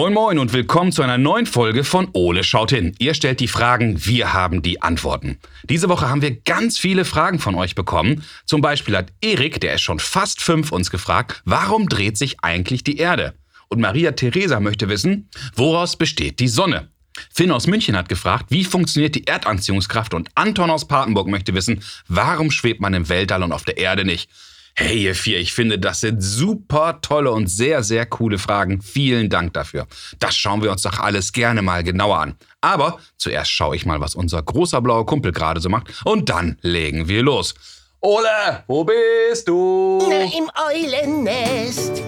[0.00, 2.94] Moin Moin und willkommen zu einer neuen Folge von Ole schaut hin.
[2.98, 5.38] Ihr stellt die Fragen, wir haben die Antworten.
[5.64, 8.24] Diese Woche haben wir ganz viele Fragen von euch bekommen.
[8.46, 12.82] Zum Beispiel hat Erik, der ist schon fast fünf, uns gefragt, warum dreht sich eigentlich
[12.82, 13.34] die Erde?
[13.68, 16.88] Und Maria Theresa möchte wissen, woraus besteht die Sonne?
[17.30, 20.14] Finn aus München hat gefragt, wie funktioniert die Erdanziehungskraft?
[20.14, 24.06] Und Anton aus Papenburg möchte wissen, warum schwebt man im Weltall und auf der Erde
[24.06, 24.30] nicht?
[24.82, 28.80] Hey ihr vier, ich finde, das sind super tolle und sehr, sehr coole Fragen.
[28.80, 29.86] Vielen Dank dafür.
[30.20, 32.36] Das schauen wir uns doch alles gerne mal genauer an.
[32.62, 36.00] Aber zuerst schaue ich mal, was unser großer blauer Kumpel gerade so macht.
[36.06, 37.54] Und dann legen wir los.
[38.00, 39.98] Ole, wo bist du?
[40.08, 42.02] Na, im Eulennest.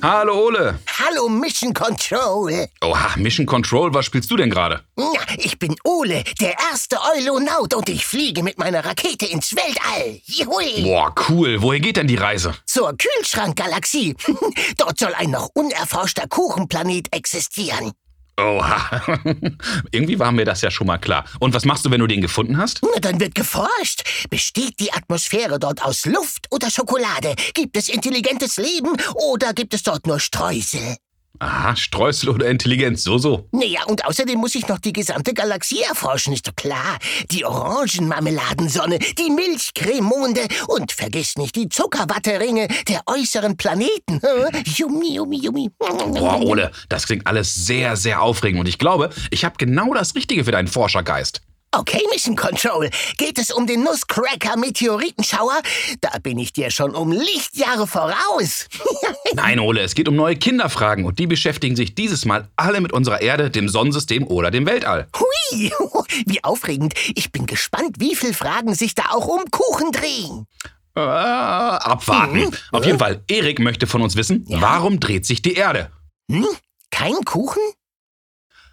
[0.00, 0.78] Hallo Ole.
[0.86, 2.68] Hallo Mission Control.
[2.82, 4.84] Oha, Mission Control, was spielst du denn gerade?
[4.96, 5.06] Ja,
[5.38, 10.20] ich bin Ole, der erste Eulonaut und ich fliege mit meiner Rakete ins Weltall.
[10.24, 10.84] Juhui.
[10.84, 11.60] Boah, cool.
[11.60, 12.54] Woher geht denn die Reise?
[12.64, 14.14] Zur Kühlschrankgalaxie.
[14.76, 17.90] Dort soll ein noch unerforschter Kuchenplanet existieren.
[18.38, 19.02] Oha.
[19.90, 21.24] Irgendwie war mir das ja schon mal klar.
[21.40, 22.80] Und was machst du, wenn du den gefunden hast?
[22.82, 24.04] Na, dann wird geforscht.
[24.30, 27.34] Besteht die Atmosphäre dort aus Luft oder Schokolade?
[27.54, 30.96] Gibt es intelligentes Leben oder gibt es dort nur Streusel?
[31.40, 33.48] Aha, Streusel oder Intelligenz, so so.
[33.52, 36.98] Naja, und außerdem muss ich noch die gesamte Galaxie erforschen, ist doch klar.
[37.30, 44.20] Die Orangenmarmeladensonne, die Milchcremonde und vergiss nicht die Zuckerwatteringe der äußeren Planeten.
[44.64, 45.70] Yummi, yummi, yummi.
[45.78, 48.60] Boah, Ole, das klingt alles sehr, sehr aufregend.
[48.60, 51.40] Und ich glaube, ich habe genau das Richtige für deinen Forschergeist.
[51.70, 52.88] Okay, Mission Control.
[53.18, 55.60] Geht es um den Nuscracker-Meteoritenschauer?
[56.00, 58.68] Da bin ich dir schon um Lichtjahre voraus.
[59.34, 62.92] Nein, Ole, es geht um neue Kinderfragen und die beschäftigen sich dieses Mal alle mit
[62.94, 65.08] unserer Erde, dem Sonnensystem oder dem Weltall.
[65.18, 65.70] Hui,
[66.26, 66.94] wie aufregend.
[67.14, 70.46] Ich bin gespannt, wie viele Fragen sich da auch um Kuchen drehen.
[70.96, 72.38] Äh, abwarten.
[72.46, 72.50] Mhm.
[72.72, 74.60] Auf jeden Fall, Erik möchte von uns wissen, Ja.
[74.62, 75.90] warum dreht sich die Erde?
[76.30, 76.46] Hm?
[76.90, 77.62] Kein Kuchen?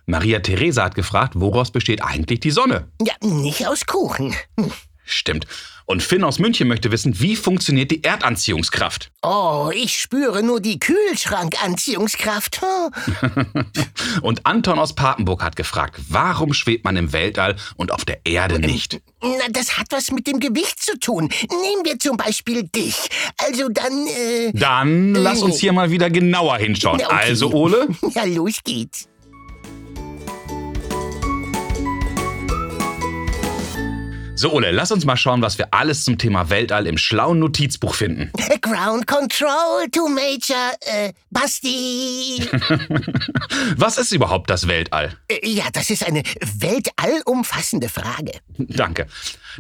[0.06, 2.88] Maria Theresa hat gefragt, woraus besteht eigentlich die Sonne?
[3.02, 4.36] Ja, nicht aus Kuchen.
[4.60, 4.72] Hm.
[5.04, 5.46] Stimmt.
[5.88, 9.12] Und Finn aus München möchte wissen, wie funktioniert die Erdanziehungskraft?
[9.22, 12.62] Oh, ich spüre nur die Kühlschrankanziehungskraft.
[12.62, 13.66] Hm.
[14.22, 18.60] Und Anton aus Papenburg hat gefragt, warum schwebt man im Weltall und auf der Erde
[18.60, 19.00] nicht?
[19.22, 21.30] Na, das hat was mit dem Gewicht zu tun.
[21.50, 22.96] Nehmen wir zum Beispiel dich.
[23.38, 24.52] Also dann, äh...
[24.54, 27.02] Dann lass uns hier mal wieder genauer hinschauen.
[27.02, 27.14] Okay.
[27.14, 29.08] Also, Ole, Ja, los geht's.
[34.36, 37.96] So Ole, lass uns mal schauen, was wir alles zum Thema Weltall im schlauen Notizbuch
[37.96, 38.32] finden.
[38.62, 42.42] Ground Control to Major, äh, Basti.
[43.78, 45.16] Was ist überhaupt das Weltall?
[45.28, 46.24] Äh, ja, das ist eine
[46.60, 48.32] weltallumfassende Frage.
[48.58, 49.08] Danke.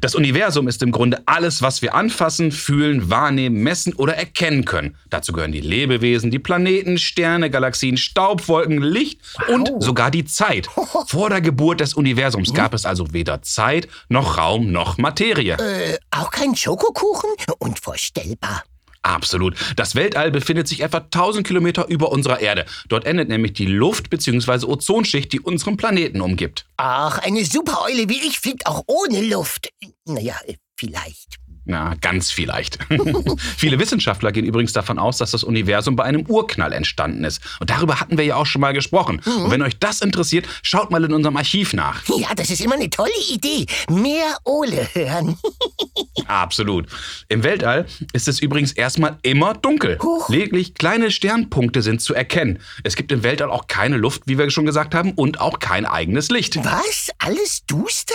[0.01, 4.97] Das Universum ist im Grunde alles, was wir anfassen, fühlen, wahrnehmen, messen oder erkennen können.
[5.09, 10.67] Dazu gehören die Lebewesen, die Planeten, Sterne, Galaxien, Staubwolken, Licht und sogar die Zeit.
[11.07, 15.53] Vor der Geburt des Universums gab es also weder Zeit noch Raum noch Materie.
[15.57, 17.29] Äh, auch kein Schokokuchen?
[17.59, 18.63] Unvorstellbar.
[19.03, 19.55] Absolut.
[19.75, 22.65] Das Weltall befindet sich etwa 1000 Kilometer über unserer Erde.
[22.89, 24.65] Dort endet nämlich die Luft- bzw.
[24.65, 26.65] Ozonschicht, die unseren Planeten umgibt.
[26.77, 29.69] Ach, eine Supereule wie ich fliegt auch ohne Luft.
[30.05, 31.35] Naja, äh, vielleicht.
[31.65, 32.77] Na, ganz vielleicht.
[33.57, 37.41] Viele Wissenschaftler gehen übrigens davon aus, dass das Universum bei einem Urknall entstanden ist.
[37.59, 39.19] Und darüber hatten wir ja auch schon mal gesprochen.
[39.25, 42.03] Und wenn euch das interessiert, schaut mal in unserem Archiv nach.
[42.07, 43.65] Ja, das ist immer eine tolle Idee.
[43.89, 45.37] Mehr Ole hören.
[46.27, 46.87] Absolut.
[47.29, 49.97] Im Weltall ist es übrigens erstmal immer dunkel.
[50.01, 50.29] Huch.
[50.29, 52.59] Lediglich kleine Sternpunkte sind zu erkennen.
[52.83, 55.85] Es gibt im Weltall auch keine Luft, wie wir schon gesagt haben, und auch kein
[55.85, 56.63] eigenes Licht.
[56.63, 57.09] Was?
[57.17, 58.13] Alles duster?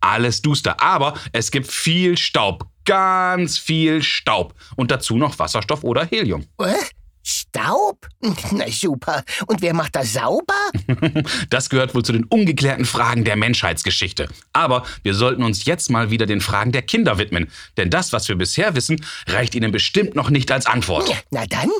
[0.00, 2.66] Alles duster, aber es gibt viel Staub.
[2.84, 4.54] Ganz viel Staub.
[4.76, 6.46] Und dazu noch Wasserstoff oder Helium.
[6.58, 6.74] Äh?
[7.22, 8.06] Staub?
[8.52, 9.24] Na super.
[9.46, 10.54] Und wer macht das sauber?
[11.50, 14.28] Das gehört wohl zu den ungeklärten Fragen der Menschheitsgeschichte.
[14.52, 17.50] Aber wir sollten uns jetzt mal wieder den Fragen der Kinder widmen.
[17.76, 21.10] Denn das, was wir bisher wissen, reicht ihnen bestimmt noch nicht als Antwort.
[21.30, 21.70] Na dann?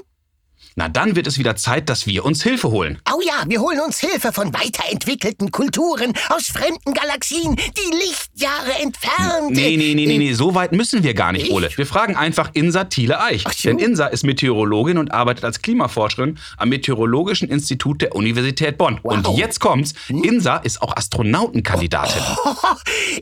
[0.76, 2.98] Na dann wird es wieder Zeit, dass wir uns Hilfe holen.
[3.12, 9.50] Oh ja, wir holen uns Hilfe von weiterentwickelten Kulturen aus fremden Galaxien, die Lichtjahre entfernt.
[9.50, 11.52] Nee, nee, nee, nee, nee, so weit müssen wir gar nicht, Ich?
[11.52, 11.70] Ole.
[11.74, 13.44] Wir fragen einfach Insa Thiele Eich.
[13.46, 13.54] Ach.
[13.54, 19.00] Denn Insa ist Meteorologin und arbeitet als Klimaforscherin am Meteorologischen Institut der Universität Bonn.
[19.02, 19.12] Wow.
[19.26, 19.94] Und jetzt kommt's.
[20.08, 22.22] Insa ist auch Astronautenkandidatin.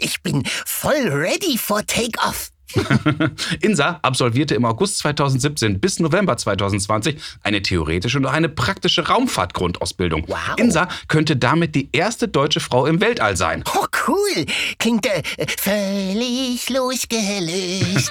[0.01, 2.51] Ich bin voll ready for Take-Off.
[3.61, 10.25] Insa absolvierte im August 2017 bis November 2020 eine theoretische und eine praktische Raumfahrtgrundausbildung.
[10.29, 10.39] Wow.
[10.57, 13.65] Insa könnte damit die erste deutsche Frau im Weltall sein.
[13.75, 14.47] Oh, cool.
[14.79, 15.23] Klingt äh,
[15.59, 18.11] völlig losgelöst.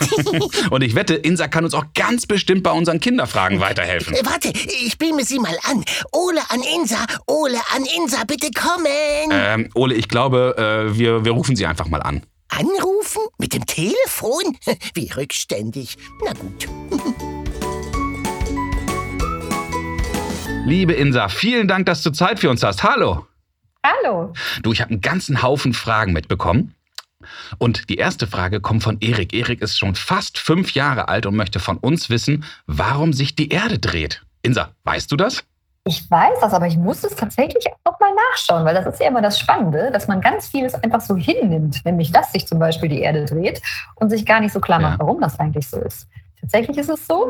[0.72, 4.14] Und ich wette, Insa kann uns auch ganz bestimmt bei unseren Kinderfragen weiterhelfen.
[4.16, 5.84] Äh, Warte, ich beame sie mal an.
[6.12, 8.88] Ole an Insa, Ole an Insa, bitte kommen.
[9.32, 12.24] Ähm, Ole, ich glaube, äh, wir, wir rufen sie einfach mal an.
[12.50, 13.22] Anrufen?
[13.38, 14.58] Mit dem Telefon?
[14.94, 15.98] Wie rückständig.
[16.24, 16.68] Na gut.
[20.66, 22.84] Liebe Insa, vielen Dank, dass du Zeit für uns hast.
[22.84, 23.26] Hallo.
[23.86, 24.34] Hallo.
[24.64, 26.74] Du, ich habe einen ganzen Haufen Fragen mitbekommen.
[27.58, 29.34] Und die erste Frage kommt von Erik.
[29.34, 33.50] Erik ist schon fast fünf Jahre alt und möchte von uns wissen, warum sich die
[33.50, 34.24] Erde dreht.
[34.42, 35.44] Insa, weißt du das?
[35.88, 39.08] Ich weiß das, aber ich muss es tatsächlich auch mal nachschauen, weil das ist ja
[39.08, 42.90] immer das Spannende, dass man ganz vieles einfach so hinnimmt, nämlich dass sich zum Beispiel
[42.90, 43.62] die Erde dreht
[43.96, 45.06] und sich gar nicht so klar macht, Ja.
[45.06, 46.08] warum das eigentlich so ist.
[46.42, 47.26] Tatsächlich ist es so,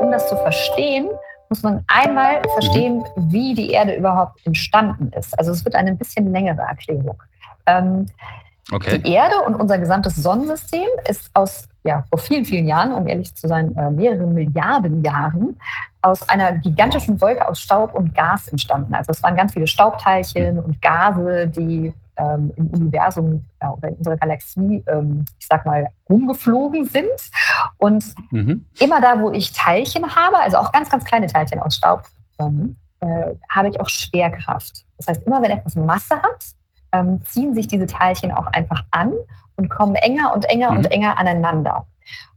[0.00, 1.08] um das zu verstehen,
[1.48, 5.36] muss man einmal verstehen, wie die Erde überhaupt entstanden ist.
[5.36, 7.20] Also es wird eine ein bisschen längere Erklärung.
[7.66, 8.06] Ähm,
[8.72, 8.98] Okay.
[8.98, 13.34] Die Erde und unser gesamtes Sonnensystem ist aus, ja, vor vielen, vielen Jahren, um ehrlich
[13.34, 15.58] zu sein, äh, mehreren Milliarden Jahren,
[16.02, 18.94] aus einer gigantischen Wolke aus Staub und Gas entstanden.
[18.94, 23.94] Also es waren ganz viele Staubteilchen und Gase, die ähm, im Universum ja, oder in
[23.94, 27.08] unserer Galaxie, ähm, ich sag mal, rumgeflogen sind.
[27.78, 28.66] Und Mhm.
[28.78, 32.04] immer da, wo ich Teilchen habe, also auch ganz, ganz kleine Teilchen aus Staub,
[32.38, 34.84] ähm, äh, habe ich auch Schwerkraft.
[34.98, 36.44] Das heißt, immer wenn etwas Masse hat,
[36.92, 39.12] ähm, ziehen sich diese Teilchen auch einfach an
[39.56, 40.78] und kommen enger und enger Mhm.
[40.78, 41.86] und enger aneinander.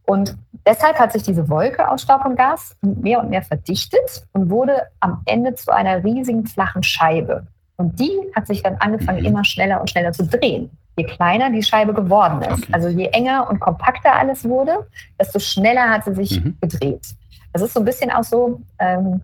[0.06, 4.50] Und deshalb hat sich diese Wolke aus Staub und Gas mehr und mehr verdichtet und
[4.50, 7.48] wurde am Ende zu einer riesigen flachen Scheibe.
[7.78, 9.26] Und die hat sich dann angefangen, Mhm.
[9.26, 10.70] immer schneller und schneller zu drehen.
[10.98, 12.74] Je kleiner die Scheibe geworden ist, Okay.
[12.74, 14.88] also je enger und kompakter alles wurde,
[15.20, 16.58] desto schneller hat sie sich Mhm.
[16.62, 17.08] gedreht.
[17.54, 19.22] Das ist so ein bisschen auch so, ähm,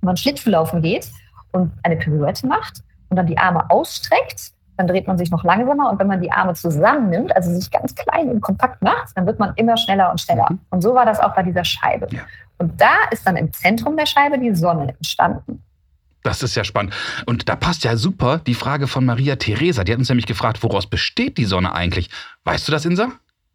[0.00, 1.10] wenn man Schlittschuhlaufen geht
[1.52, 5.90] und eine Pirouette macht und dann die Arme ausstreckt, dann dreht man sich noch langsamer
[5.90, 9.38] und wenn man die Arme zusammennimmt, also sich ganz klein und kompakt macht, dann wird
[9.38, 10.46] man immer schneller und schneller.
[10.50, 10.60] Mhm.
[10.70, 12.08] Und so war das auch bei dieser Scheibe.
[12.10, 12.22] Ja.
[12.56, 15.62] Und da ist dann im Zentrum der Scheibe die Sonne entstanden.
[16.22, 16.94] Das ist ja spannend.
[17.26, 19.84] Und da passt ja super die Frage von Maria Theresa.
[19.84, 22.10] Die hat uns nämlich gefragt, woraus besteht die Sonne eigentlich?
[22.44, 23.08] Weißt du das, Insa?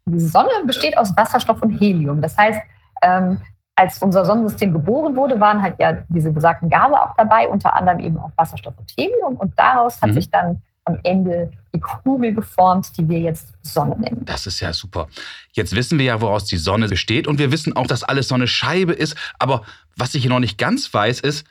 [0.06, 2.20] Die Sonne besteht aus Wasserstoff und Helium.
[2.20, 2.60] Das heißt,
[3.02, 3.38] ähm,
[3.76, 8.00] als unser Sonnensystem geboren wurde, waren halt ja diese besagten Gase auch dabei, unter anderem
[8.00, 9.36] eben auch Wasserstoff und Helium.
[9.36, 10.14] Und daraus hat Mhm.
[10.14, 14.24] sich dann am Ende die Kugel geformt, die wir jetzt Sonne nennen.
[14.24, 15.08] Das ist ja super.
[15.52, 18.34] Jetzt wissen wir ja, woraus die Sonne besteht und wir wissen auch, dass alles so
[18.34, 19.16] eine Scheibe ist.
[19.38, 19.62] Aber
[19.96, 21.46] was ich hier noch nicht ganz weiß, ist,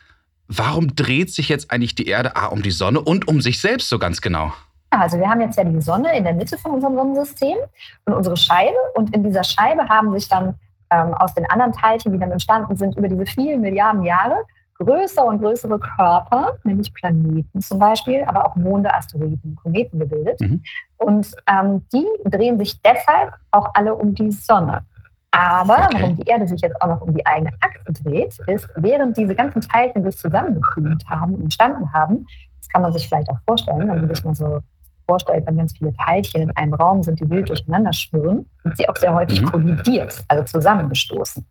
[0.47, 3.89] warum dreht sich jetzt eigentlich die Erde A um die Sonne und um sich selbst
[3.89, 4.53] so ganz genau?
[4.89, 7.57] Also wir haben jetzt ja die Sonne in der Mitte von unserem Sonnensystem
[8.05, 8.77] und unsere Scheibe.
[8.95, 10.55] Und in dieser Scheibe haben sich dann
[10.91, 14.45] ähm, aus den anderen Teilchen, die dann entstanden sind, über diese vielen Milliarden Jahre
[14.77, 20.39] größere und größere Körper, nämlich Planeten zum Beispiel, aber auch Monde, Asteroiden, Kometen gebildet.
[20.42, 20.62] Mhm.
[20.98, 24.83] Und ähm, die drehen sich deshalb auch alle um die Sonne.
[25.31, 25.98] Aber Okay.
[26.01, 29.36] warum die Erde sich jetzt auch noch um die eigene Achse dreht, ist, während diese
[29.36, 32.25] ganzen Teilchen sich zusammengefügt haben und entstanden haben,
[32.60, 34.60] das kann man sich vielleicht auch vorstellen, wenn man sich mal so
[35.07, 38.89] vorstellt, wenn ganz viele Teilchen in einem Raum sind, die wild durcheinander schwirren, sind sie
[38.89, 39.45] auch sehr häufig Mhm.
[39.51, 41.45] kollidiert, also zusammengestoßen.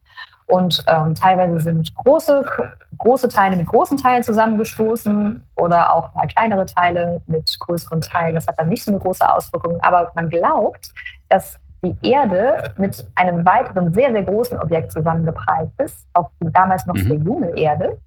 [0.46, 2.44] Und ähm, teilweise sind große,
[2.98, 8.34] große Teile mit großen Teilen zusammengestoßen oder auch mal kleinere Teile mit größeren Teilen.
[8.34, 9.78] Das hat dann nicht so eine große Auswirkung.
[9.80, 10.92] Aber man glaubt,
[11.28, 16.86] dass die Erde mit einem weiteren sehr, sehr großen Objekt zusammengeprallt ist, auf die damals
[16.86, 17.08] noch Mhm.
[17.08, 17.98] sehr junge Erde.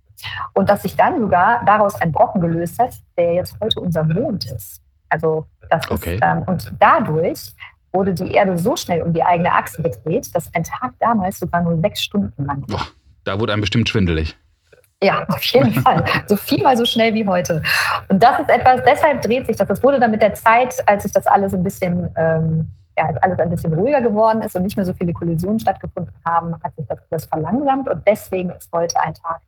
[0.54, 4.46] Und dass sich dann sogar daraus ein Brocken gelöst hat, der jetzt heute unser Mond
[4.46, 4.82] ist.
[5.10, 6.16] Also das Okay.
[6.16, 7.54] ist, ähm, und dadurch
[7.92, 11.62] wurde die Erde so schnell um die eigene Achse gedreht, dass ein Tag damals sogar
[11.62, 12.78] nur sechs Stunden lang war.
[12.80, 12.88] Boah,
[13.24, 14.38] da wurde einem bestimmt schwindelig.
[15.02, 16.04] Ja, auf jeden Fall.
[16.26, 17.62] So viermal so schnell wie heute.
[18.10, 19.68] Und das ist etwas, deshalb dreht sich das.
[19.68, 22.68] Das wurde dann mit der Zeit, als sich das alles ein bisschen, ähm,
[22.98, 26.14] ja, als alles ein bisschen ruhiger geworden ist und nicht mehr so viele Kollisionen stattgefunden
[26.26, 27.88] haben, hat sich das alles verlangsamt.
[27.88, 29.42] Und deswegen ist heute ein Tag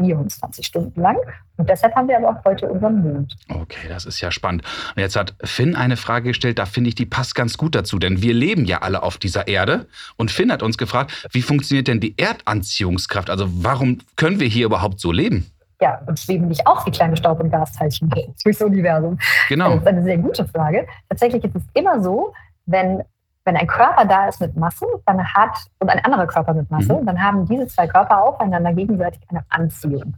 [0.00, 1.16] 24 Stunden lang.
[1.56, 3.36] Und deshalb haben wir aber auch heute unseren Mond.
[3.48, 4.62] Okay, das ist ja spannend.
[4.94, 7.98] Und jetzt hat Finn eine Frage gestellt, da finde ich, die passt ganz gut dazu,
[7.98, 9.86] denn wir leben ja alle auf dieser Erde.
[10.16, 13.30] Und Finn hat uns gefragt, wie funktioniert denn die Erdanziehungskraft?
[13.30, 15.50] Also warum können wir hier überhaupt so leben?
[15.80, 18.08] Ja, und schweben nicht auch wie kleine Staub- und Gasteilchen
[18.44, 19.18] durchs Universum?
[19.48, 19.70] Genau.
[19.70, 20.86] Das ist eine sehr gute Frage.
[21.08, 22.32] Tatsächlich ist es immer so,
[22.66, 23.02] wenn,
[23.44, 26.94] wenn ein Körper da ist mit Masse, dann hat, und ein anderer Körper mit Masse,
[26.94, 27.06] Mhm.
[27.06, 30.14] dann haben diese zwei Körper aufeinander gegenseitig eine Anziehung.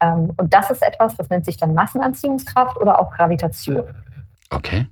[0.00, 3.84] Ähm, und das ist etwas, das nennt sich dann Massenanziehungskraft oder auch Gravitation.
[4.50, 4.86] Okay.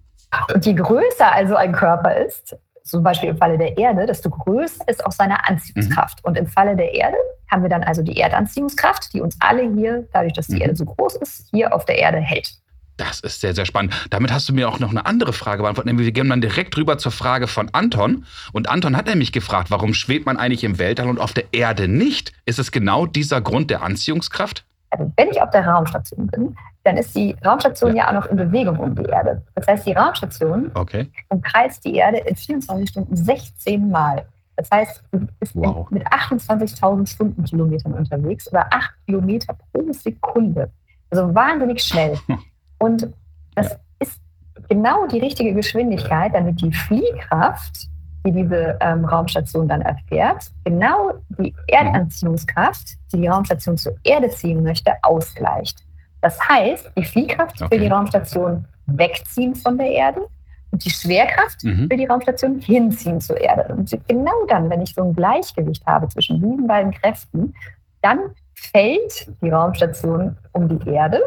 [0.55, 4.87] Und je größer also ein Körper ist, zum Beispiel im Falle der Erde, desto größer
[4.89, 6.23] ist auch seine Anziehungskraft.
[6.23, 6.29] Mhm.
[6.29, 7.17] Und im Falle der Erde
[7.51, 10.63] haben wir dann also die Erdanziehungskraft, die uns alle hier, dadurch, dass die mhm.
[10.63, 12.62] Erde so groß ist, hier auf der Erde hält.
[13.03, 13.93] Das ist sehr, sehr spannend.
[14.11, 15.87] Damit hast du mir auch noch eine andere Frage beantwortet.
[15.87, 18.25] Nämlich wir gehen dann direkt rüber zur Frage von Anton.
[18.53, 21.89] Und Anton hat nämlich gefragt, warum schwebt man eigentlich im Weltall und auf der Erde
[21.89, 22.33] nicht?
[22.47, 24.65] Ist es genau dieser Grund der Anziehungskraft?
[24.91, 28.27] Also wenn ich auf der Raumstation bin, dann ist die Raumstation ja, ja auch noch
[28.27, 29.43] in Bewegung um die Erde.
[29.57, 31.11] Das heißt, die Raumstation okay.
[31.29, 34.27] umkreist die Erde in 24 Stunden 16 Mal.
[34.55, 35.91] Das heißt, du bist wow.
[35.91, 40.71] mit 28.000 Stundenkilometern unterwegs oder 8 Kilometer pro Sekunde.
[41.11, 42.17] Also wahnsinnig schnell.
[42.83, 43.13] Und
[43.55, 44.21] das ist
[44.69, 47.89] genau die richtige Geschwindigkeit, damit die Fliehkraft,
[48.27, 54.65] die diese ähm, Raumstation dann erfährt, genau die Erdanziehungskraft, die die Raumstation zur Erde ziehen
[54.65, 55.85] möchte, ausgleicht.
[56.23, 57.71] Das heißt, die Fliehkraft okay.
[57.71, 60.27] will die Raumstation wegziehen von der Erde
[60.73, 61.89] und die Schwerkraft mhm.
[61.89, 63.73] will die Raumstation hinziehen zur Erde.
[63.73, 67.55] Und genau dann, wenn ich so ein Gleichgewicht habe zwischen diesen beiden Kräften,
[68.01, 68.19] dann
[68.55, 71.21] fällt die Raumstation um die Erde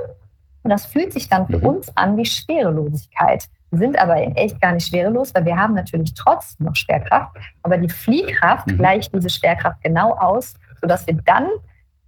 [0.65, 1.65] und das fühlt sich dann für mhm.
[1.65, 3.45] uns an wie Schwerelosigkeit.
[3.69, 7.37] Wir sind aber in echt gar nicht schwerelos, weil wir haben natürlich trotzdem noch Schwerkraft,
[7.61, 8.77] aber die Fliehkraft mhm.
[8.79, 11.47] gleicht diese Schwerkraft genau aus, sodass wir dann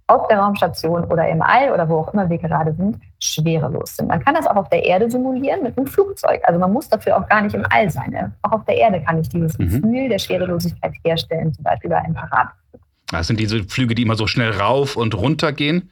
[0.08, 4.08] auf der Raumstation oder im All oder wo auch immer wir gerade sind, schwerelos sind.
[4.08, 6.40] Man kann das auch auf der Erde simulieren mit einem Flugzeug.
[6.44, 8.34] Also man muss dafür auch gar nicht im All sein.
[8.42, 9.68] Auch auf der Erde kann ich dieses mhm.
[9.68, 12.80] Gefühl der Schwerelosigkeit herstellen, zum Beispiel bei einem Parabelflug.
[13.12, 15.90] Das sind diese Flüge, die immer so schnell rauf und runter gehen.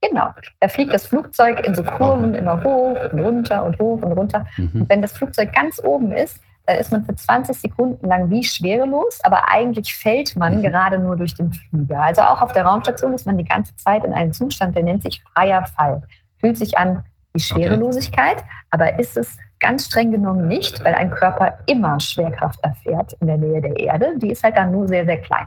[0.00, 0.28] Genau.
[0.60, 4.46] Da fliegt das Flugzeug in so Kurven immer hoch und runter und hoch und runter.
[4.56, 4.82] Mhm.
[4.82, 8.44] Und wenn das Flugzeug ganz oben ist, dann ist man für 20 Sekunden lang wie
[8.44, 10.62] schwerelos, aber eigentlich fällt man mhm.
[10.62, 12.00] gerade nur durch den Flieger.
[12.00, 15.02] Also auch auf der Raumstation ist man die ganze Zeit in einem Zustand, der nennt
[15.02, 16.02] sich freier Fall.
[16.38, 18.48] Fühlt sich an wie Schwerelosigkeit, okay.
[18.70, 23.38] aber ist es ganz streng genommen nicht, weil ein Körper immer Schwerkraft erfährt in der
[23.38, 24.14] Nähe der Erde.
[24.16, 25.46] Die ist halt dann nur sehr, sehr klein.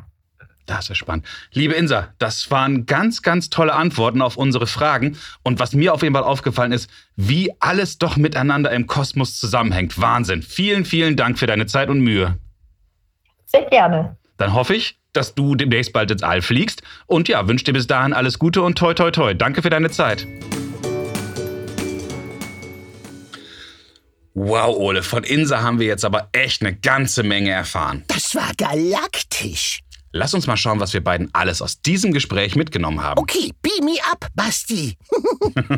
[0.66, 1.26] Das ist spannend.
[1.52, 5.18] Liebe Insa, das waren ganz, ganz tolle Antworten auf unsere Fragen.
[5.44, 10.00] Und was mir auf jeden Fall aufgefallen ist, wie alles doch miteinander im Kosmos zusammenhängt.
[10.00, 10.42] Wahnsinn.
[10.42, 12.38] Vielen, vielen Dank für deine Zeit und Mühe.
[13.46, 14.18] Sehr gerne.
[14.38, 16.82] Dann hoffe ich, dass du demnächst bald ins All fliegst.
[17.06, 19.34] Und ja, wünsche dir bis dahin alles Gute und toi, toi, toi.
[19.34, 20.26] Danke für deine Zeit.
[24.34, 28.06] Wow, Ole, von Insa haben wir jetzt aber echt eine ganze Menge erfahren.
[28.08, 29.82] Das war galaktisch.
[30.14, 33.18] Lass uns mal schauen, was wir beiden alles aus diesem Gespräch mitgenommen haben.
[33.18, 34.98] Okay, beam me up, Basti.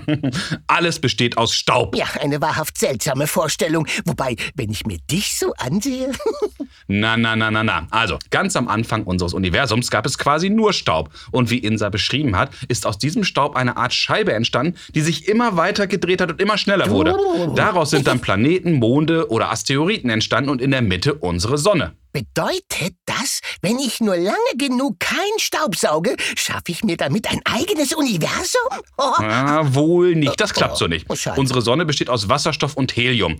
[0.67, 1.95] alles besteht aus Staub.
[1.95, 3.85] Ja, eine wahrhaft seltsame Vorstellung.
[4.05, 6.11] Wobei, wenn ich mir dich so ansehe.
[6.87, 7.87] na, na, na, na, na.
[7.91, 11.11] Also, ganz am Anfang unseres Universums gab es quasi nur Staub.
[11.31, 15.27] Und wie Insa beschrieben hat, ist aus diesem Staub eine Art Scheibe entstanden, die sich
[15.27, 17.15] immer weiter gedreht hat und immer schneller wurde.
[17.15, 17.53] Oh.
[17.55, 21.95] Daraus sind dann Planeten, Monde oder Asteroiden entstanden und in der Mitte unsere Sonne.
[22.13, 27.41] Bedeutet das, wenn ich nur lange genug kein Staub sauge, schaffe ich mir damit ein
[27.43, 28.62] eigenes Universum?
[28.98, 29.13] Oh.
[29.20, 30.39] Ja, wohl nicht.
[30.39, 31.08] Das klappt so nicht.
[31.10, 33.39] Oh, Unsere Sonne besteht aus Wasserstoff und Helium.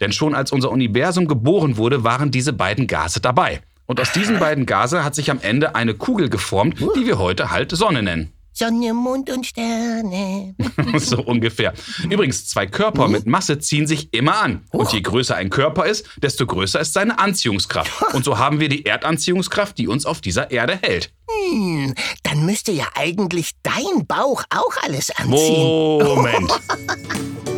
[0.00, 3.60] Denn schon als unser Universum geboren wurde, waren diese beiden Gase dabei.
[3.86, 7.50] Und aus diesen beiden Gase hat sich am Ende eine Kugel geformt, die wir heute
[7.50, 8.32] halt Sonne nennen.
[8.56, 10.54] Sonne, Mond und Sterne.
[10.98, 11.74] so ungefähr.
[12.08, 14.64] Übrigens, zwei Körper mit Masse ziehen sich immer an.
[14.70, 17.90] Und je größer ein Körper ist, desto größer ist seine Anziehungskraft.
[18.14, 21.12] Und so haben wir die Erdanziehungskraft, die uns auf dieser Erde hält.
[21.28, 25.98] Hm, dann müsste ja eigentlich dein Bauch auch alles anziehen.
[26.04, 26.52] Moment.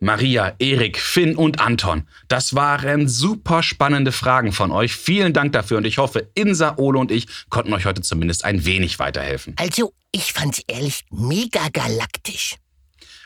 [0.00, 2.06] Maria, Erik, Finn und Anton.
[2.28, 4.94] Das waren super spannende Fragen von euch.
[4.94, 8.64] Vielen Dank dafür und ich hoffe, Insa, Ole und ich konnten euch heute zumindest ein
[8.64, 9.54] wenig weiterhelfen.
[9.58, 12.56] Also, ich fand's ehrlich mega galaktisch.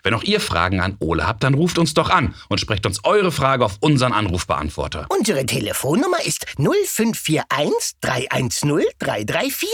[0.02, 3.04] Wenn auch ihr Fragen an Ole habt, dann ruft uns doch an und sprecht uns
[3.04, 5.06] eure Frage auf unseren Anrufbeantworter.
[5.10, 9.68] Unsere Telefonnummer ist 0541 310 334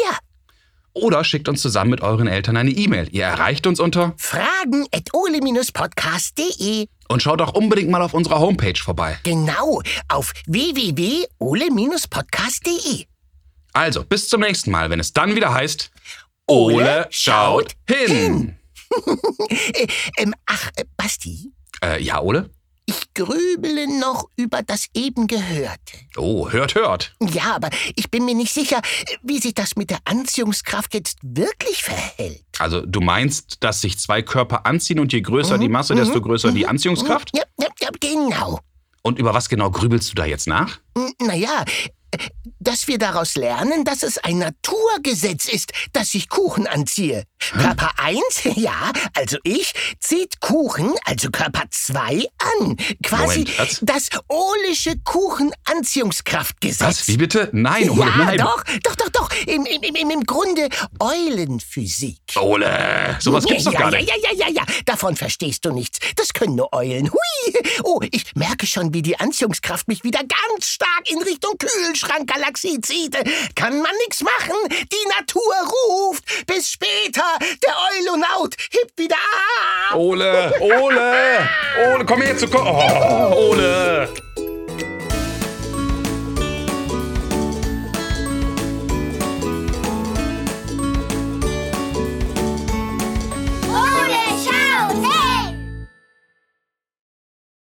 [0.93, 3.09] oder schickt uns zusammen mit euren Eltern eine E-Mail.
[3.13, 9.19] Ihr erreicht uns unter fragen.ole-podcast.de und schaut auch unbedingt mal auf unserer Homepage vorbei.
[9.23, 13.07] Genau, auf www.ole-podcast.de.
[13.73, 15.91] Also, bis zum nächsten Mal, wenn es dann wieder heißt
[16.47, 18.09] Ole, Ole schaut, hin.
[18.09, 18.55] hin.
[20.17, 21.53] ähm, ach, äh, Basti?
[21.85, 22.49] Äh, ja, Ole?
[22.89, 25.99] Ich grübele noch über das eben Gehörte.
[26.17, 27.15] Oh, hört, hört.
[27.21, 28.81] Ja, aber ich bin mir nicht sicher,
[29.23, 32.47] wie sich das mit der Anziehungskraft jetzt wirklich verhält.
[32.59, 36.17] Also du meinst, dass sich zwei Körper anziehen und je größer mhm, die Masse, desto
[36.17, 37.31] mhm, größer mhm, die Anziehungskraft?
[37.37, 38.59] Ja, ja, ja, genau.
[39.03, 40.81] Und über was genau grübelst du da jetzt nach?
[41.21, 41.67] Naja,
[42.59, 47.25] dass wir daraus lernen, dass es ein Naturgesetz ist, dass ich Kuchen anziehe.
[47.53, 48.21] Körper 1,
[48.57, 52.27] ja, also ich, zieht Kuchen, also Körper 2,
[52.61, 52.77] an.
[53.03, 53.79] Quasi Moment, was?
[53.83, 56.81] das Ohlische Kuchenanziehungskraftgesetz.
[56.81, 57.09] Was?
[57.09, 57.49] Wie bitte?
[57.53, 58.39] Nein, Ole, ja, nein.
[58.39, 59.31] doch, doch, doch, doch.
[59.47, 60.69] Im, im, im, Im Grunde
[61.01, 62.19] Eulenphysik.
[62.37, 64.09] Ole, sowas gibt's ja, doch gar ja, nicht.
[64.09, 65.99] Ja, ja, ja, ja, davon verstehst du nichts.
[66.17, 67.11] Das können nur Eulen.
[67.11, 67.55] Hui.
[67.85, 73.17] Oh, ich merke schon, wie die Anziehungskraft mich wieder ganz stark in Richtung Kühlschrankgalaxie zieht.
[73.55, 74.57] Kann man nichts machen.
[74.71, 75.55] Die Natur
[75.89, 76.25] ruft.
[76.47, 77.28] Bis später.
[77.63, 79.17] Der Eulonaut hebt wieder
[79.91, 79.97] ab.
[79.97, 81.49] Ole, Ole,
[81.93, 82.47] Ole, komm her zu...
[82.55, 84.09] Oh, Ole.